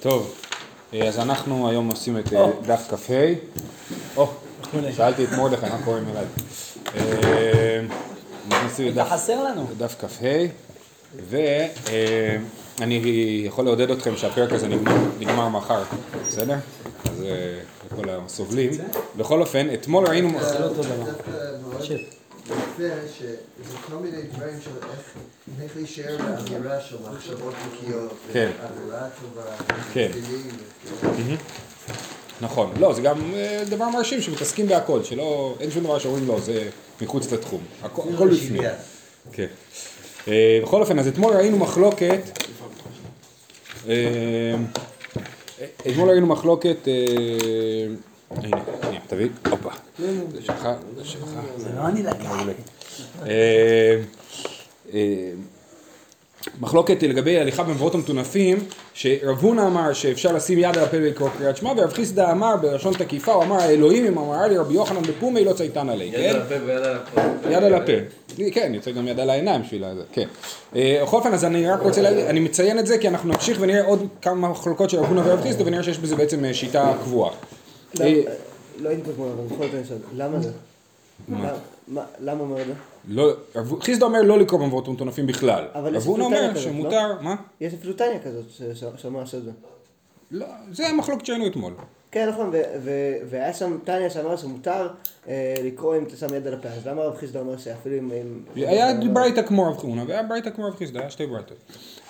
[0.00, 0.34] טוב,
[0.94, 3.32] אה, אז אנחנו היום עושים את אה, דף כ"ה.
[4.16, 4.26] או,
[4.96, 6.26] שאלתי את מרדכי מה קורה עם אלעד.
[6.96, 7.80] אה,
[8.48, 9.66] אתה דף- חסר לנו.
[9.78, 10.26] דף כ"ה,
[11.28, 13.00] ואני
[13.46, 14.68] יכול לעודד אתכם שהפרק הזה
[15.18, 15.82] נגמר, מחר,
[16.28, 16.56] בסדר?
[17.04, 17.24] אז
[17.92, 18.70] לכל הסובלים.
[19.16, 20.28] בכל אופן, אתמול ראינו...
[22.50, 25.14] יפה שזה כל מיני דברים של איך,
[25.62, 28.50] איך להישאר באווירה של מחשבות נקיות, כן.
[28.62, 30.10] אווירה טובה, כן.
[32.40, 36.40] נכון, לא, זה גם אה, דבר מרשים שמתעסקים בהכל, שלא, אין שום דבר שאומרים לא,
[36.40, 36.68] זה
[37.00, 38.62] מחוץ לתחום, הכל הכל בפנים.
[39.32, 39.46] כן.
[40.28, 42.20] אה, בכל אופן, אז אתמול ראינו מחלוקת,
[43.88, 44.54] אה,
[45.88, 46.88] אתמול ראינו מחלוקת,
[48.30, 51.28] הנה, הנה, תביא, הופה, זה שלך, זה שלך.
[51.56, 52.52] זה לא אני לקחתי.
[53.26, 54.00] אה,
[54.94, 55.30] אה,
[56.60, 58.58] מחלוקת לגבי הליכה במבואות המטונפים,
[58.94, 62.94] שרב הונא אמר שאפשר לשים יד על הפה ולקרוא קריאת שמע, ורב חיסדא אמר בלשון
[62.94, 66.28] תקיפה, הוא אמר האלוהים אם אמרה לי רבי יוחנן בפומי לא צייתן עלי, יד כן?
[66.28, 67.20] על הפה ויד על הפה.
[67.50, 67.92] יד על הפה.
[68.52, 70.26] כן, יוצא גם יד על העיניים בשביל זה, כן.
[70.76, 73.58] אה, בכל אופן, אז אני רק רוצה להגיד, אני מציין את זה כי אנחנו נמשיך
[73.60, 77.32] ונראה עוד כמה מחלוקות של רב הונא ורב חיסדא ונראה שיש בזה בעצם שיטה קבועה.
[77.94, 78.34] למה- אה,
[78.80, 80.50] לא הייתי פה אתמול, אבל בכל זאת אני שואל, למה זה?
[81.28, 81.52] למה-
[81.88, 82.72] מה- למה אומר את זה?
[83.08, 83.32] לא,
[83.80, 85.64] חיסדא אומר לא לקרוא במבואות המטונפים בכלל.
[85.74, 87.34] אבל יש אפילו אומר שמותר, מה?
[87.60, 89.50] יש אפילו טניה כזאת ש- ש- שאמרה שזה.
[90.30, 91.72] לא, זה המחלוקת שראינו אתמול.
[92.12, 92.50] כן, נכון,
[93.30, 94.88] והיה שם טניה שאמר שמותר
[95.28, 98.10] אה, לקרוא אם אתה שם יד על הפה, אז למה רב חיסדא אומר שאפילו אם...
[98.56, 101.56] היה ברייתא כמו רב חונא והיה ברייתא כמו רב חיסדא, היה שתי ברייתות.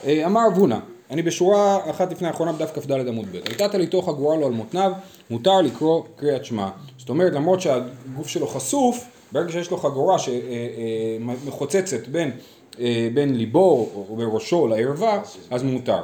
[0.05, 0.79] אה, אמר רב הונא,
[1.11, 4.93] אני בשורה אחת לפני האחרונה בדף כ"ד עמוד ב', הייתה טליתו חגורה לו על מותניו,
[5.31, 6.69] מותר לקרוא קריאת שמע.
[6.99, 12.31] זאת אומרת, למרות שהגוף שלו חשוף, ברגע שיש לו חגורה שמחוצצת בין,
[12.81, 16.03] אה, בין ליבו או בראשו לערווה, אז מותר.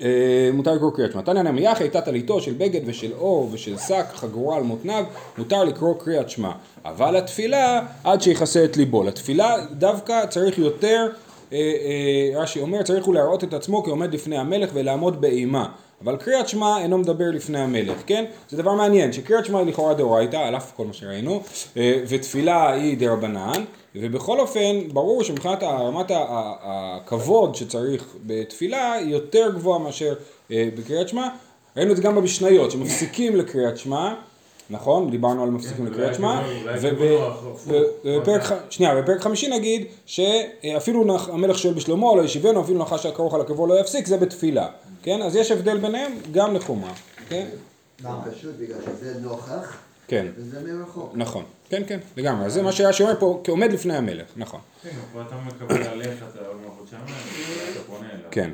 [0.00, 1.22] אה, מותר לקרוא קריאת שמע.
[1.22, 5.04] תניא נמי יחי הייתה טליתו של בגד ושל אור ושל שק חגורה על מותניו,
[5.38, 6.52] מותר לקרוא קריאת שמע.
[6.84, 9.02] אבל לתפילה עד שיכסה את ליבו.
[9.02, 11.25] לתפילה דווקא צריך יותר, אה, אה,
[12.34, 15.68] רש"י אומר, צריך הוא להראות את עצמו כעומד לפני המלך ולעמוד באימה.
[16.04, 18.24] אבל קריאת שמע אינו מדבר לפני המלך, כן?
[18.50, 21.42] זה דבר מעניין, שקריאת שמע היא לכאורה דאורייתא, על אף כל מה שראינו,
[21.76, 23.64] אה, ותפילה היא דרבנן,
[23.94, 26.10] ובכל אופן, ברור שמבחינת רמת
[26.62, 30.14] הכבוד שצריך בתפילה היא יותר גבוהה מאשר
[30.50, 31.28] אה, בקריאת שמע.
[31.76, 34.14] ראינו את זה גם במשניות, שמפסיקים לקריאת שמע,
[34.70, 35.10] נכון?
[35.10, 36.42] דיברנו על מפסיקים לקריאת שמע.
[38.04, 43.06] ובפרק ח- שנייה, בפרק חמישי נגיד, שאפילו נח- המלך שואל בשלמה, לא ישיבנו, אפילו נחש
[43.06, 44.68] הקרוב על הקבוע לא יפסיק, זה בתפילה.
[45.02, 45.22] כן?
[45.22, 46.92] אז יש הבדל ביניהם גם לחומרה.
[47.28, 47.46] כן?
[48.02, 49.76] פשוט בגלל שזה נוכח,
[50.08, 50.26] כן.
[50.36, 51.12] וזה מרחוק.
[51.14, 51.44] נכון.
[51.70, 52.46] כן, כן, לגמרי.
[52.46, 54.60] אז זה מה שרש"י אומר פה, כעומד לפני המלך, נכון.
[54.82, 58.20] כן, פה אתה מקבל עליך את המלכות שם, אתה פונה אליו.
[58.30, 58.50] כן.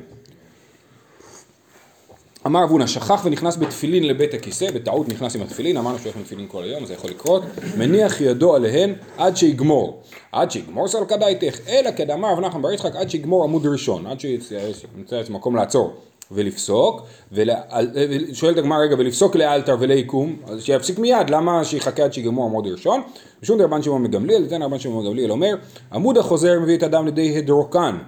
[2.46, 6.16] אמר רב הונא, שכח ונכנס בתפילין לבית הכיסא, בטעות נכנס עם התפילין, אמרנו שהוא הולך
[6.16, 7.42] עם תפילין כל היום, זה יכול לקרות,
[7.78, 10.02] מניח ידו עליהן עד שיגמור.
[10.32, 14.20] עד שיגמור סלקא דייתך, אלא כדאמר רב נחמן בר יצחק, עד שיגמור עמוד ראשון, עד
[14.20, 15.92] שימצא איזה מקום לעצור
[16.30, 17.02] ולפסוק,
[17.32, 23.02] ושואלת הגמרא רגע, ולפסוק לאלתר ולעיקום, אז שיפסיק מיד, למה שיחכה עד שיגמור עמוד ראשון?
[23.42, 25.54] ושום דרבן שמעון מגמליאל, תן רבן שמעון מגמליאל אומר,
[25.92, 27.98] עמוד החוזר מביא את האדם לידי הדרוקן,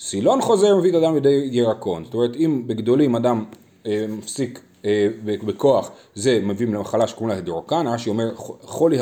[0.00, 2.04] סילון חוזר מביא את האדם לידי ירקון.
[2.04, 7.86] זאת אומרת, אם בגדולים אדם אה, מפסיק אה, בכוח, זה מביא למחלה שקוראים לה הדרוקן,
[7.86, 8.98] רש"י אומר חולי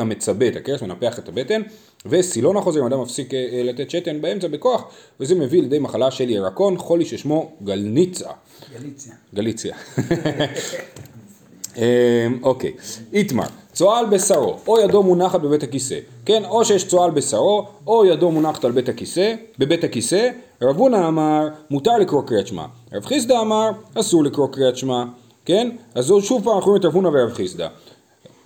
[0.47, 1.61] את הכרס, מנפח את הבטן,
[2.05, 4.83] וסילון החוזר, אם אדם מפסיק אה, אה, לתת שתן באמצע בכוח,
[5.19, 8.29] וזה מביא לידי מחלה של ירקון, חולי ששמו גלניצה.
[8.79, 9.13] גליציה.
[9.33, 9.75] גליציה.
[12.43, 12.73] אוקיי,
[13.13, 18.31] איתמר, צועל בשרו, או ידו מונחת בבית הכיסא, כן, או שיש צועל בשרו, או ידו
[18.31, 20.29] מונחת על בית הכיסא, בבית הכיסא,
[20.61, 23.69] רב הונא אמר, מותר לקרוא קריאת שמע, רב חיסדא אמר,
[23.99, 25.03] אסור לקרוא קריאת שמע,
[25.45, 27.67] כן, אז שוב פעם אנחנו רואים את רב הונא ורב חיסדא.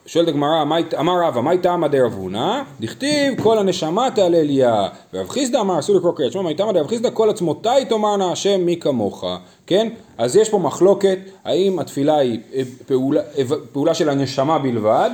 [0.05, 2.61] שואלת הגמרא, "מה אמר רבא, מהי טעמא דרב הונא?
[2.79, 4.87] דכתיב כל הנשמה תהלליה.
[5.13, 7.09] ורב חיסדא אמר, אסור לקרוא קריאת שמע, מהי טעמא דרב חיסדא?
[7.13, 9.23] כל עצמותיי תאמרנה השם מי כמוך.
[9.67, 9.89] כן?
[10.17, 15.09] אז יש פה מחלוקת, האם התפילה היא אה, פעולה, אה, פעולה של הנשמה בלבד,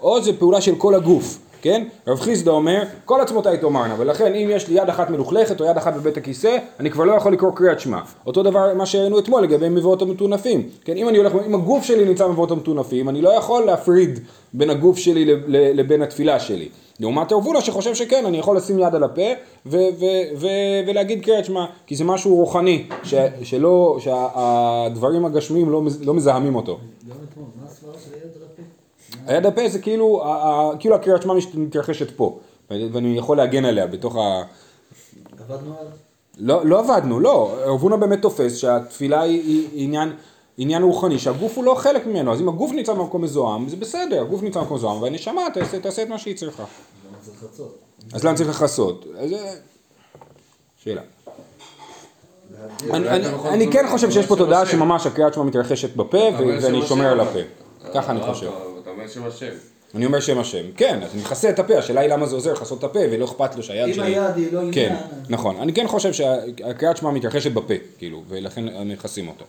[0.00, 1.38] או זה פעולה של כל הגוף.
[1.68, 1.84] כן?
[2.06, 5.76] רב חיסדא אומר, כל עצמותיי תאמרנה, ולכן אם יש לי יד אחת מלוכלכת או יד
[5.76, 8.00] אחת בבית הכיסא, אני כבר לא יכול לקרוא קריאת שמע.
[8.26, 10.68] אותו דבר מה שראינו אתמול לגבי מבואות המטונפים.
[10.84, 14.20] כן, אם אני הולך, אם הגוף שלי נמצא במבואות המטונפים, אני לא יכול להפריד
[14.52, 16.68] בין הגוף שלי לבין התפילה שלי.
[17.00, 19.22] לעומת רב הונא שחושב שכן, אני יכול לשים יד על הפה
[19.66, 20.46] ו- ו- ו-
[20.86, 26.78] ולהגיד קריאת שמע, כי זה משהו רוחני, ש- שלא, שהדברים הגשמיים לא, לא מזהמים אותו.
[28.14, 28.77] היד הפה
[29.68, 32.38] זה כאילו, ה- ה- כאילו הקריאת שמע מתרחשת פה,
[32.70, 34.42] ואני יכול להגן עליה בתוך ה...
[35.38, 35.86] עבדנו על...
[36.38, 37.54] לא, לא עבדנו, לא.
[37.64, 40.12] רב הונא באמת תופס שהתפילה היא, עניין
[40.58, 44.20] עניין רוחני שהגוף הוא לא חלק ממנו, אז אם הגוף נמצא במקום מזוהם זה בסדר,
[44.22, 46.64] הגוף נמצא במקום מזוהם והנשמה תעשה, תעשה את מה שהיא צריכה.
[48.12, 49.04] אז למה צריך לכסות?
[49.18, 49.54] אז זה-
[50.84, 51.00] שאלה.
[52.90, 54.66] אני- כן חושב שיש פה תודעה.
[54.66, 57.38] שממש הקריאת שמע מתרחשת בפה ואני שומר על הפה.
[57.94, 58.50] ככה אני לא, חושב.
[59.08, 59.52] שם השם.
[59.94, 60.64] אני אומר שם השם.
[60.76, 63.24] כן, אז אני מכסה את הפה, השאלה היא למה זה עוזר לכסות את הפה ולא
[63.24, 64.04] אכפת לו שהיד אם שלי...
[64.04, 64.94] היד היא לא עניין, כן,
[65.28, 65.56] נכון.
[65.56, 69.44] אני כן חושב שהקריאת שמע מתרחשת בפה, כאילו, ולכן מכסים אותו.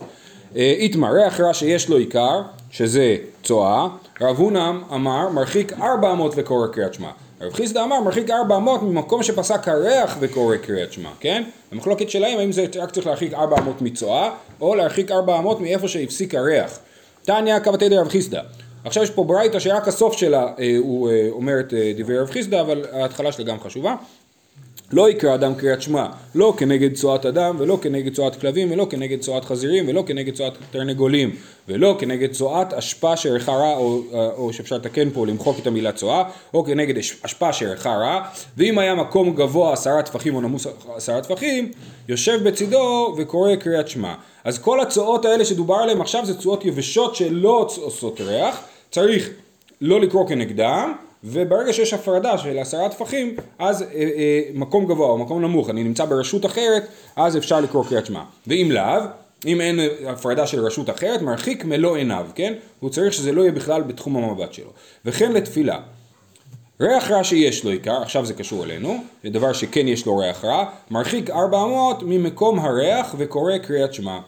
[0.55, 2.41] אה, איתמר, ריח רע שיש לו עיקר,
[2.71, 3.87] שזה צואה,
[4.21, 7.09] רב הונם אמר מרחיק ארבע אמות וקורא קריאת שמע.
[7.41, 11.43] רב חיסדא אמר מרחיק ארבע אמות ממקום שפסק הריח וקורא קריאת שמע, כן?
[11.71, 14.29] המחלוקת שלהם האם זה רק צריך להרחיק ארבע אמות מצואה,
[14.61, 16.79] או להרחיק ארבע אמות מאיפה שהפסיק הריח.
[17.23, 18.41] תניא קבתי דרב חיסדא.
[18.83, 22.29] עכשיו יש פה ברייתא שרק הסוף שלה אה, הוא אה, אומר את אה, דברי רב
[22.29, 23.95] חיסדא, אבל ההתחלה שלה גם חשובה.
[24.91, 26.05] לא יקרא אדם קריאת שמע,
[26.35, 30.53] לא כנגד צואת אדם, ולא כנגד צואת כלבים, ולא כנגד צואת חזירים, ולא כנגד צואת
[30.71, 31.35] תרנגולים,
[31.67, 34.01] ולא כנגד צואת אשפה שערכה רע, או,
[34.37, 38.21] או שאפשר לתקן פה, למחוק את המילה צואה, או כנגד אש- אשפה שערכה רע,
[38.57, 41.71] ואם היה מקום גבוה עשרה טפחים או נמוס עשרה טפחים,
[42.09, 44.13] יושב בצידו וקורא קריאת שמע.
[44.43, 49.29] אז כל הצואות האלה שדובר עליהן עכשיו זה צואות יבשות שלא עושות ריח, צריך
[49.81, 50.93] לא לקרוא כנגדם,
[51.23, 55.83] וברגע שיש הפרדה של עשרה טפחים, אז אה, אה, מקום גבוה או מקום נמוך, אני
[55.83, 58.23] נמצא ברשות אחרת, אז אפשר לקרוא קריאת שמע.
[58.47, 59.01] ואם לאו,
[59.45, 62.53] אם אין הפרדה של רשות אחרת, מרחיק מלוא עיניו, כן?
[62.79, 64.71] הוא צריך שזה לא יהיה בכלל בתחום המבט שלו.
[65.05, 65.79] וכן לתפילה.
[66.81, 70.45] ריח רע שיש לו עיקר, עכשיו זה קשור אלינו, זה דבר שכן יש לו ריח
[70.45, 74.19] רע, מרחיק ארבע אמות ממקום הריח וקורא קריאת שמע.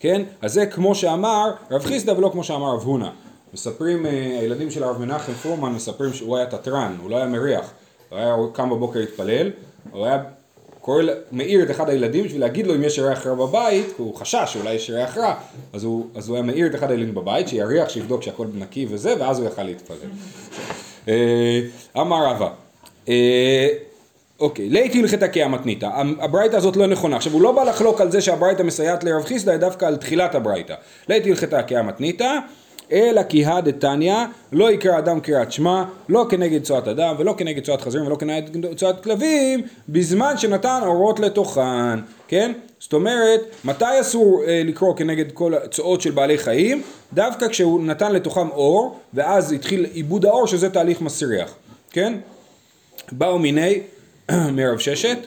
[0.00, 0.22] כן?
[0.42, 3.10] אז זה כמו שאמר רב חיסדא ולא כמו שאמר רב הונא.
[3.54, 7.70] מספרים, אה, הילדים של הרב מנחם פרומן מספרים שהוא היה תתרן, הוא לא היה מריח.
[8.08, 9.50] הוא היה קם בבוקר להתפלל,
[9.90, 10.22] הוא היה
[10.80, 11.02] קורא,
[11.32, 14.74] מעיר את אחד הילדים בשביל להגיד לו אם יש ריח רע בבית, הוא חשש שאולי
[14.74, 15.34] יש ריח רע,
[15.72, 19.14] אז הוא, אז הוא היה מעיר את אחד הילדים בבית, שיריח, שיבדוק שהכל נקי וזה,
[19.18, 19.96] ואז הוא יכל להתפלל.
[21.08, 21.60] אה,
[21.96, 22.48] אמר רבא,
[23.08, 23.68] אה,
[24.40, 25.88] אוקיי, לית הלכתה כהמתניתא,
[26.20, 27.16] הברייתא הזאת לא נכונה.
[27.16, 30.74] עכשיו הוא לא בא לחלוק על זה שהברייתא מסייעת לרב חיסדא, דווקא על תחילת הברייתא.
[31.08, 32.38] לית הלכתה כהמתניתא,
[32.92, 34.16] אלא כי הא דתניא,
[34.52, 38.74] לא יקרא אדם קריאת שמע, לא כנגד צואת אדם, ולא כנגד צואת חזירים, ולא כנגד
[38.76, 41.98] צואת כלבים, בזמן שנתן אורות לתוכן,
[42.28, 42.52] כן?
[42.80, 46.82] זאת אומרת, מתי אסור אה, לקרוא כנגד כל הצואות של בעלי חיים?
[47.12, 51.54] דווקא כשהוא נתן לתוכם אור, ואז התחיל עיבוד האור, שזה תהליך מסריח,
[51.90, 52.14] כן?
[53.12, 53.80] באו מיני
[54.56, 55.18] מרב ששת.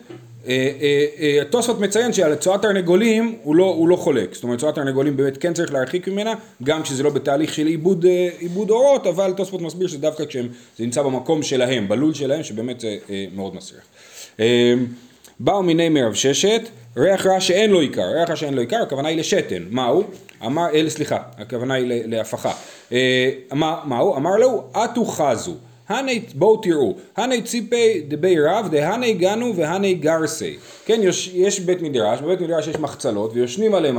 [0.47, 4.59] אה, אה, אה, התוספות מציין שעל צואת תרנגולים הוא לא, הוא לא חולק, זאת אומרת
[4.59, 6.33] צואת תרנגולים באמת כן צריך להרחיק ממנה,
[6.63, 8.05] גם כשזה לא בתהליך של עיבוד,
[8.39, 10.47] עיבוד אורות, אבל תוספות מסביר שזה דווקא כשזה
[10.79, 12.97] נמצא במקום שלהם, בלול שלהם, שבאמת זה
[13.35, 13.83] מאוד מסריח.
[15.39, 16.61] באו מיני מרב ששת,
[16.97, 20.03] ריח רע שאין לו עיקר, ריח רע שאין לו עיקר, הכוונה היא לשתן, מהו?
[20.45, 22.51] אמר, אה, סליחה, הכוונה היא להפכה.
[23.51, 24.15] מה, מהו?
[24.15, 25.55] אמר לו, אטו חזו.
[25.97, 30.57] הני, בואו תראו, הני ציפי דבי רב דהני גנו והני גרסי.
[30.85, 33.97] כן, יש, יש בית מדרש, בבית מדרש יש מחצלות ויושנים עליהם,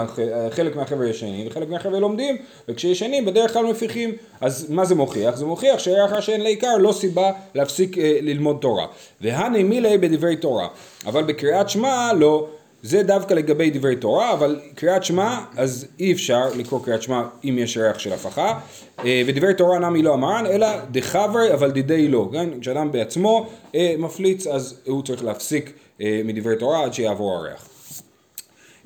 [0.51, 2.37] חלק מהחבר'ה ישנים וחלק מהחבר'ה לומדים,
[2.69, 4.13] וכשישנים בדרך כלל מפיחים.
[4.41, 5.37] אז מה זה מוכיח?
[5.37, 8.87] זה מוכיח רע שאין לעיקר לא סיבה להפסיק אה, ללמוד תורה.
[9.21, 10.69] והני מילי בדברי תורה.
[11.07, 12.47] אבל בקריאת שמע לא.
[12.83, 17.59] זה דווקא לגבי דברי תורה, אבל קריאת שמע, אז אי אפשר לקרוא קריאת שמע אם
[17.59, 18.61] יש ריח של הפכה.
[19.05, 22.29] אה, ודברי תורה נמי לא אמרן, אלא דחברי אבל דידי לא.
[22.33, 22.61] כן?
[22.61, 27.69] כשאדם בעצמו אה, מפליץ, אז הוא צריך להפסיק אה, מדברי תורה עד שיעבור הריח.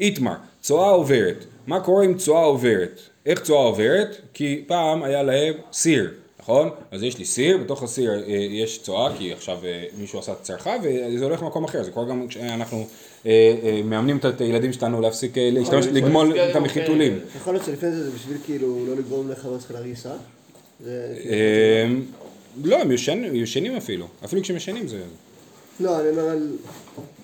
[0.01, 1.45] איתמר, צואה עוברת.
[1.67, 3.01] מה קורה אם צואה עוברת?
[3.27, 4.17] איך צואה עוברת?
[4.35, 6.11] כי פעם היה להם סיר,
[6.47, 6.71] נכון?
[6.91, 10.73] אז יש לי סיר, בתוך הסיר אה, יש צואה, כי עכשיו אה, מישהו עשה צרחה,
[10.83, 11.83] וזה הולך למקום אחר.
[11.83, 12.87] זה קורה גם כשאנחנו
[13.27, 17.19] אה, מאמנים את הילדים שלנו להפסיק להשתמש, לגמול את המחיתולים.
[17.37, 19.31] יכול להיות שלפני זה זה בשביל כאילו לא לגרום
[19.71, 20.17] להרגיש רע?
[20.85, 21.87] זה- אה,
[22.65, 24.07] לא, הם ישנים, ישנים אפילו.
[24.25, 25.01] אפילו כשהם ישנים זה...
[25.81, 26.57] לא, אני אומר על...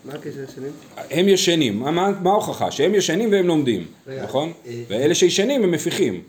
[0.05, 0.73] מה הקשר לשנים?
[1.11, 2.71] הם ישנים, מה- ההוכחה?
[2.71, 3.87] שהם ישנים והם לומדים,
[4.23, 4.53] נכון?
[4.89, 6.23] ואלה שישנים הם מפיחים.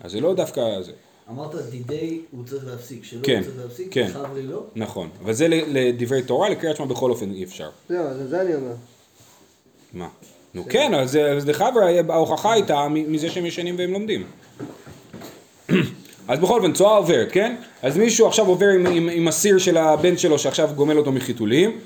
[0.00, 0.92] אז זה לא דווקא זה.
[1.32, 4.08] אמרת דידי הוא צריך להפסיק, שלא כן, הוא צריך להפסיק, כן.
[4.12, 4.62] חברי לא.
[4.76, 7.68] נכון, אבל זה ל- לדברי תורה, לקריאת שמע בכל אופן אי אפשר.
[7.88, 8.72] זהו, אז זה אני אומר.
[9.92, 10.08] מה?
[10.54, 14.24] נו כן, אז לחבר'ה ההוכחה הייתה מ- מזה שהם ישנים והם לומדים.
[16.28, 17.56] אז בכל אופן, צואה עוברת, כן?
[17.82, 21.78] אז מישהו עכשיו עובר עם, עם, עם הסיר של הבן שלו שעכשיו גומל אותו מחיתולים.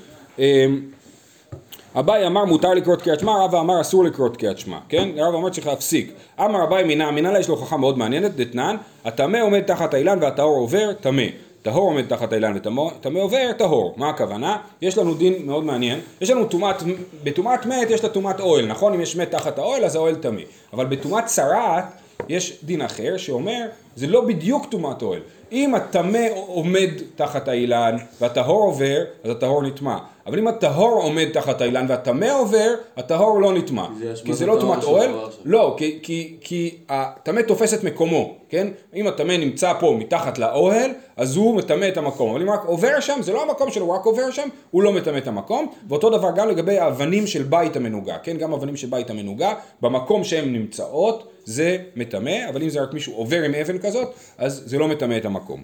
[1.95, 5.09] אביי אמר מותר לקרוא קריאת שמע, רבא אמר אסור לקרוא קריאת שמע, כן?
[5.17, 6.13] רבא אמר צריך להפסיק.
[6.39, 8.75] אמר אביי מינא, מינא לה יש לו הוכחה מאוד מעניינת, דתנן,
[9.05, 11.23] הטמא עומד תחת האילן והטהור עובר, טמא.
[11.61, 13.93] טהור עומד תחת האילן וטמא עובר, טהור.
[13.97, 14.57] מה הכוונה?
[14.81, 15.99] יש לנו דין מאוד מעניין.
[16.21, 16.75] יש לנו טומאת,
[17.23, 18.93] בטומאת מת יש לה טומאת אוהל, נכון?
[18.93, 20.41] אם יש מת תחת האוהל אז האוהל טמא.
[20.73, 21.85] אבל בטומאת צרעת
[22.29, 23.61] יש דין אחר שאומר,
[23.95, 25.21] זה לא בדיוק טומאת אוהל.
[25.51, 29.97] אם הטמא עומד תחת האילן והטהור עובר, אז הטהור נטמע.
[30.27, 33.85] אבל אם הטהור עומד תחת האילן והטמא עובר, הטהור לא נטמע.
[34.25, 35.11] כי זה לא טומאת אוהל.
[35.45, 38.67] לא, כי, כי, כי הטמא תופס את מקומו, כן?
[38.95, 42.31] אם הטמא נמצא פה מתחת לאוהל, אז הוא מטמא את המקום.
[42.31, 44.93] אבל אם רק עובר שם, זה לא המקום שלו, הוא רק עובר שם, הוא לא
[44.93, 45.67] מטמא את המקום.
[45.89, 48.37] ואותו דבר גם לגבי האבנים של בית המנוגה, כן?
[48.37, 53.13] גם אבנים של בית המנוגה, במקום שהן נמצאות, זה מטמא, אבל אם זה רק מישהו
[53.13, 55.61] עובר עם אבן כזאת, אז זה לא מטמא את המקום.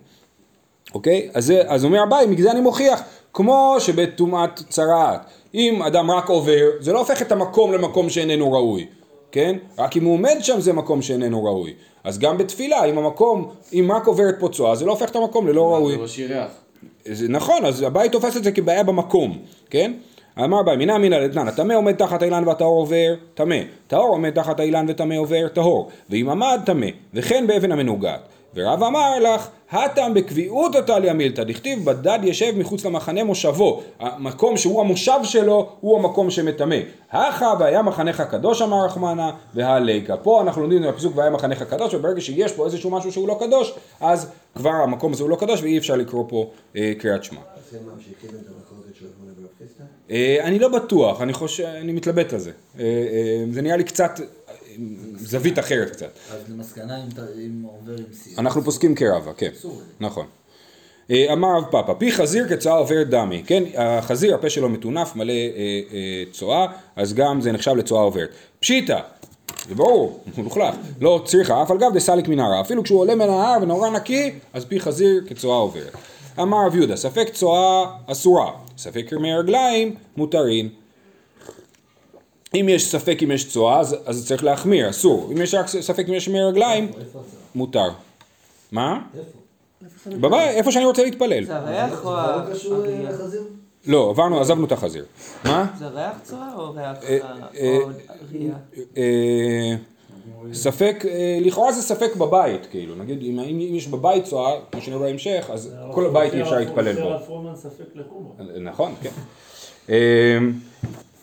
[0.94, 1.30] אוקיי?
[1.34, 6.66] אז, זה, אז אומר אביי, מזה אני מוכיח, כמו שבטומאת צרעת, אם אדם רק עובר,
[6.80, 8.88] זה לא הופך את המקום למקום שאיננו ראוי,
[9.32, 9.56] כן?
[9.78, 11.74] רק אם הוא עומד שם זה מקום שאיננו ראוי.
[12.04, 15.48] אז גם בתפילה, אם המקום, אם רק עוברת פה צואה, זה לא הופך את המקום
[15.48, 15.96] ללא ראוי.
[17.06, 19.38] זה נכון, אז הבית תופס את זה כבעיה במקום,
[19.70, 19.94] כן?
[20.40, 23.56] אמר בה, מינא אמינא לתנן, הטמא עומד תחת האילן והטהור עובר, טמא.
[23.88, 25.90] טהור עומד תחת האילן וטמא עובר, טהור.
[26.10, 26.88] ואם עמד, טמא.
[27.14, 28.22] וכן באבן המנוגעת.
[28.56, 33.82] ורב אמר לך, הטעם בקביעות התליא מילתא, דכתיב בדד ישב מחוץ למחנה מושבו.
[34.00, 36.76] המקום שהוא המושב שלו, הוא המקום שמטמא.
[37.12, 40.18] הכה והיה מחנך קדוש אמר רחמנא, והליקה.
[40.18, 43.74] פה אנחנו לומדים בפסוק והיה מחנך קדוש, וברגע שיש פה איזשהו משהו שהוא לא קדוש,
[44.00, 47.40] אז כבר המקום הזה הוא לא קדוש ואי אפשר לקרוא פה אה, קריאת שמע.
[47.40, 49.06] אז הם ממשיכים את המחלוקת של?
[50.12, 52.52] אה, אני לא בטוח, אני חושב, אני מתלבט על זה.
[52.80, 54.20] אה, אה, זה נראה לי קצת,
[55.16, 56.12] זווית אחרת קצת.
[56.32, 58.34] אז למסקנה אם עובר עם סיר.
[58.40, 59.82] אנחנו פוסקים כרבה, כן, אסור.
[60.00, 60.26] נכון.
[61.12, 65.32] אה, אמר רב פאפא, פי חזיר כצואה עובר דמי, כן, החזיר הפה שלו מטונף, מלא
[65.32, 65.38] אה,
[65.94, 68.30] אה, צואה, אז גם זה נחשב לצואה עוברת.
[68.60, 69.00] פשיטא,
[69.70, 73.30] זה ברור, הוא מלוכלך, לא צריכה, אף על גב דסליק מנהרה, אפילו כשהוא עולה מן
[73.30, 75.96] ההר ונורא נקי, אז פי חזיר כצואה עוברת.
[76.40, 80.70] אמר רב יהודה, ספק צואה אסורה, ספק קרמי רגליים מותרין.
[82.56, 85.30] אם יש ספק אם יש צואה, אז, אז צריך להחמיר, אסור.
[85.32, 86.92] אם יש רק ספק אם יש מי רגליים?
[87.56, 87.90] מותר.
[88.72, 89.02] מה?
[89.18, 89.38] איפה?
[90.08, 91.46] בבית, איפה שאני רוצה להתפלל.
[91.46, 92.12] זה הריח או
[93.88, 95.06] לא עברנו, עזבנו את החזיר.
[95.44, 95.68] מה?
[95.78, 97.90] זה ריח צואה או ריח אה, אה, אה, או
[98.34, 98.54] ראייה?
[98.98, 99.76] אה,
[100.54, 101.06] ספק,
[101.42, 106.06] לכאורה זה ספק בבית, כאילו, נגיד, אם, יש בבית צואה, כמו שנראה בהמשך, אז כל
[106.06, 107.02] הבית אי אפשר להתפלל בו.
[107.02, 108.60] הרב פרומן ספק לחומרה.
[108.60, 109.12] נכון, כן.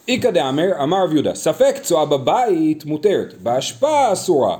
[0.08, 4.56] איכא דאמר, אמר רב יהודה, ספק צואה בבית מותרת, בהשפעה אסורה.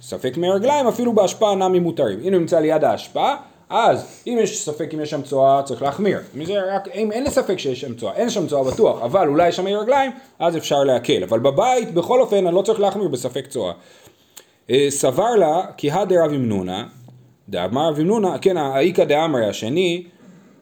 [0.00, 2.18] ספק מרגליים, אפילו בהשפעה נמי מותרים.
[2.28, 3.36] אם נמצא ליד ההשפעה,
[3.70, 6.18] אז אם יש ספק אם יש שם צואה, צריך להחמיר.
[6.36, 9.48] אם, זה רק, אם אין ספק שיש שם צואה, אין שם צואה בטוח, אבל אולי
[9.48, 11.22] יש שם רגליים, אז אפשר להקל.
[11.22, 13.72] אבל בבית, בכל אופן, אני לא צריך להחמיר בספק צואה.
[14.70, 16.84] אה, סבר לה כי הא דרב ימנונה,
[17.48, 20.04] דאמר רב ימנונה, כן, האיכא דאמרי השני,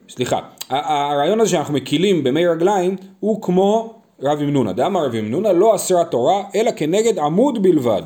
[0.08, 4.72] סליחה, הרעיון הזה שאנחנו מקילים במי רגליים הוא כמו רב ימנונה.
[4.72, 8.02] דאמר רב ימנונה לא אסרה תורה אלא כנגד עמוד בלבד.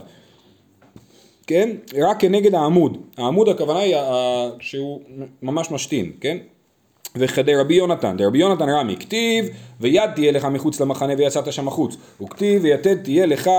[1.47, 1.71] כן?
[1.97, 2.99] רק כנגד העמוד.
[3.19, 3.97] העמוד הכוונה היא
[4.61, 5.01] שהוא
[5.43, 6.37] ממש משתין, כן?
[7.17, 9.49] וכדרבי יונתן, דרבי יונתן רמי, כתיב
[9.81, 13.51] ויד תהיה לך מחוץ למחנה ויצאת שם החוץ, וכתיב ויתד תהיה לך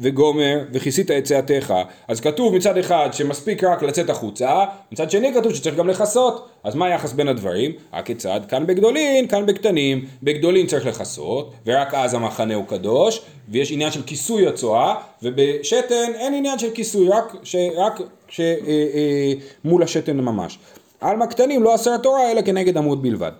[0.00, 1.74] וגומר וכיסית את צאתך.
[2.08, 6.48] אז כתוב מצד אחד שמספיק רק לצאת החוצה, מצד שני כתוב שצריך גם לכסות.
[6.64, 7.72] אז מה היחס בין הדברים?
[7.92, 8.40] הכיצד?
[8.48, 10.04] כאן בגדולין, כאן בקטנים.
[10.22, 16.34] בגדולין צריך לכסות, ורק אז המחנה הוא קדוש, ויש עניין של כיסוי הצואה, ובשתן אין
[16.34, 19.32] עניין של כיסוי, רק, ש, רק ש, אה, אה,
[19.64, 20.58] מול השתן ממש.
[21.00, 23.32] עלמא קטנים לא אסר התורה אלא כנגד עמוד בלבד.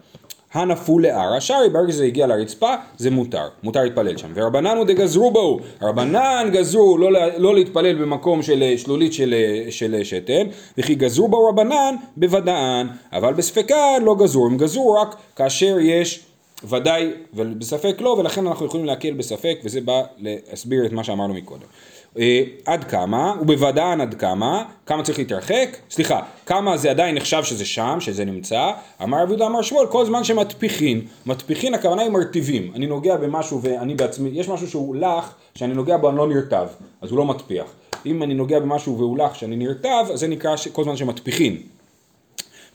[0.53, 4.29] הנפול לערא שרי, ברגע שזה הגיע לרצפה, זה מותר, מותר להתפלל שם.
[4.35, 9.73] ורבנן הוא דגזרו בהו, רבנן גזרו לא, לא להתפלל במקום של אה, שלולית של, אה,
[9.73, 10.47] של אה, שתן,
[10.79, 16.21] וכי גזרו בהו רבנן בוודאן, אבל בספקן לא גזרו, הם גזרו רק כאשר יש
[16.69, 21.67] ודאי, ובספק לא, ולכן אנחנו יכולים להקל בספק, וזה בא להסביר את מה שאמרנו מקודם.
[22.19, 27.65] אה, עד כמה, ובוודאן עד כמה, כמה צריך להתרחק, סליחה, כמה זה עדיין נחשב שזה
[27.65, 28.71] שם, שזה נמצא,
[29.03, 33.63] אמר רב יהודה אמר שמואל, כל זמן שמטפיחין, מטפיחין הכוונה היא מרטיבים, אני נוגע במשהו
[33.63, 36.67] ואני בעצמי, יש משהו שהוא לח, שאני נוגע בו אני לא נרטב,
[37.03, 37.67] אז הוא לא מטפיח,
[38.07, 41.57] אם אני נוגע במשהו והוא לח שאני נרטב, אז זה נקרא ש- כל זמן שמטפיחין.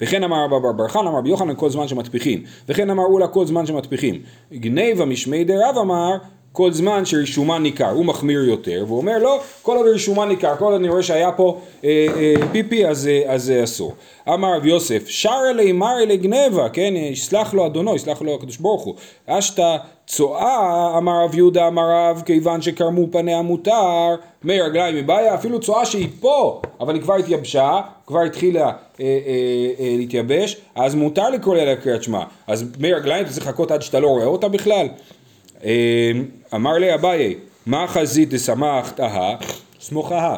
[0.01, 3.27] וכן אמר רבא בר בר חנא, אמר רבי יוחנן כל זמן שמטפיחין, וכן אמר אולה
[3.27, 4.21] כל זמן שמטפיחין.
[4.53, 6.17] גניבה משמי דרב אמר,
[6.57, 10.65] כל זמן שרישומן ניכר, הוא מחמיר יותר, והוא אומר לא, כל עוד רישומן ניכר, כל
[10.65, 13.93] עוד אני רואה שהיה פה אה, אה, פיפי אז, אה, אז זה אסור.
[14.29, 18.57] אמר רב יוסף, שר אלי מר אלי גנבה, כן, יסלח לו אדונו, יסלח לו הקדוש
[18.57, 18.95] ברוך הוא.
[19.27, 25.59] אשתא צואה, אמר רב יהודה, אמר רב, כיוון שקרמו פניה מותר, מי רגליים מבעיה, אפילו
[25.59, 29.09] צואה שהיא פה, אבל היא כבר התייבשה, כבר התחילה אה, אה,
[29.79, 32.23] אה, להתייבש, אז מותר לקרוא לה לקריאת שמע.
[32.47, 34.87] אז מי רגליים אתה צריך לחכות עד שאתה לא רואה אותה בכלל?
[35.63, 36.11] אה,
[36.55, 37.35] אמר לי אביי,
[37.65, 39.35] מה חזית דשמח תהה?
[39.81, 40.35] סמוכה.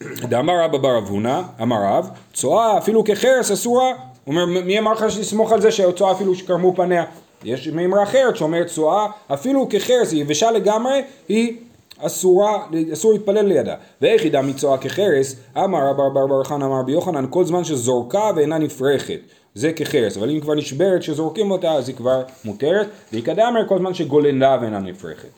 [0.00, 3.88] דאמר רבא בר אב הונא, אמר רב, צואה אפילו כחרס אסורה.
[4.24, 7.04] הוא אומר, מי אמר לך שתסמוך על זה שהצואה אפילו שקרמו פניה?
[7.44, 11.56] יש מימרה אחרת שאומרת צואה אפילו כחרס, היא יבשה לגמרי, היא
[11.98, 13.74] אסורה, אסור להתפלל לידה.
[14.00, 15.36] ואיך ידע מצואה כחרס?
[15.58, 19.20] אמר רבא בר בר חנא אמר רבי יוחנן, כל זמן שזורקה ואינה נפרחת.
[19.54, 23.78] זה כחרס, אבל אם כבר נשברת שזורקים אותה אז היא כבר מותרת, והיא כדאמר כל
[23.78, 25.28] זמן שגוללה ואינה נפרחת.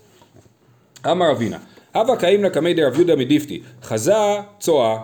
[1.11, 1.59] אמר אבינה,
[1.95, 4.13] הווה קאים לקמי דרב יהודה מדיפתי, חזה
[4.59, 4.99] צואה,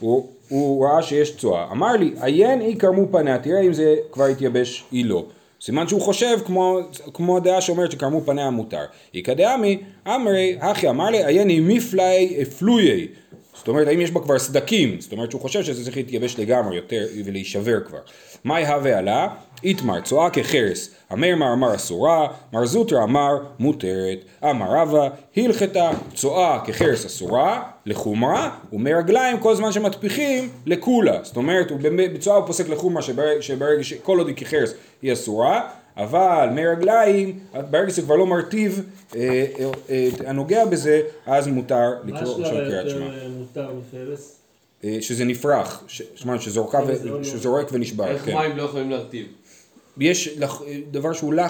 [0.00, 4.24] הוא, הוא ראה שיש צואה, אמר לי, עיין אי קרמו פניה, תראה אם זה כבר
[4.24, 5.24] התייבש אי לא.
[5.62, 6.78] סימן שהוא חושב כמו,
[7.14, 8.84] כמו הדעה שאומרת שקרמו פניה מותר.
[9.14, 13.08] איכא דאמי, אמרי, הכי אמר לי, עיין אי מפלאי אפלויי.
[13.54, 15.00] זאת אומרת, האם יש בה כבר סדקים?
[15.00, 17.98] זאת אומרת שהוא חושב שזה צריך להתייבש לגמרי יותר ולהישבר כבר.
[18.44, 19.28] מאי הווה עלה?
[19.64, 20.90] איתמר, צואה כחרס.
[21.12, 24.18] אמר מר אמר אסורה, מר זוטרא אמר מותרת.
[24.44, 31.18] אמר רבא, הלכתה צואה כחרס אסורה, לחומרה, ומרגליים כל זמן שמטפיחים, לקולה.
[31.22, 31.72] זאת אומרת,
[32.14, 37.38] בצואה הוא פוסק לחומרה שברגע, שברגע שכל עוד היא כחרס היא אסורה, אבל מרגליים,
[37.70, 38.82] ברגע שזה כבר לא מרטיב
[39.16, 39.20] אה,
[39.58, 43.04] אה, אה, הנוגע בזה, אז מותר מה לקרוא השלב שם קריאת שמע.
[43.04, 44.36] היותר מותר מחרס?
[44.84, 45.84] אה, שזה נפרח,
[46.86, 48.34] זה לא- שזורק ונשבר, איך כן.
[48.34, 49.26] מים לא יכולים להרטיב?
[50.00, 51.48] יש לח- דבר שהוא לח